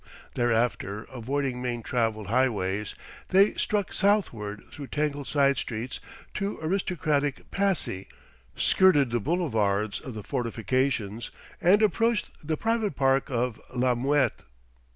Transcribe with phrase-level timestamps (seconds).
[0.33, 2.95] Thereafter, avoiding main travelled highways,
[3.27, 5.99] they struck southward through tangled side streets
[6.33, 8.07] to aristocratic Passy,
[8.55, 11.29] skirted the boulevards of the fortifications,
[11.61, 14.41] and approached the private park of La Muette.